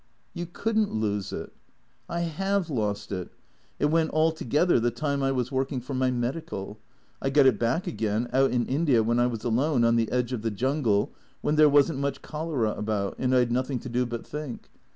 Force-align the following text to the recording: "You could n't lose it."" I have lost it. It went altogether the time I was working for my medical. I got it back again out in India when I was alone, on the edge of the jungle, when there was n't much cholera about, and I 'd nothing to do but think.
"You 0.33 0.47
could 0.51 0.75
n't 0.79 0.95
lose 0.95 1.31
it."" 1.31 1.53
I 2.09 2.21
have 2.21 2.71
lost 2.71 3.11
it. 3.11 3.29
It 3.77 3.91
went 3.91 4.09
altogether 4.09 4.79
the 4.79 4.89
time 4.89 5.21
I 5.21 5.31
was 5.31 5.51
working 5.51 5.79
for 5.79 5.93
my 5.93 6.09
medical. 6.09 6.79
I 7.21 7.29
got 7.29 7.45
it 7.45 7.59
back 7.59 7.85
again 7.85 8.27
out 8.33 8.49
in 8.49 8.65
India 8.65 9.03
when 9.03 9.19
I 9.19 9.27
was 9.27 9.43
alone, 9.43 9.83
on 9.83 9.97
the 9.97 10.11
edge 10.11 10.33
of 10.33 10.41
the 10.41 10.49
jungle, 10.49 11.11
when 11.41 11.53
there 11.55 11.69
was 11.69 11.91
n't 11.91 11.99
much 11.99 12.23
cholera 12.23 12.71
about, 12.71 13.13
and 13.19 13.35
I 13.35 13.45
'd 13.45 13.51
nothing 13.51 13.77
to 13.77 13.89
do 13.89 14.07
but 14.07 14.25
think. 14.25 14.71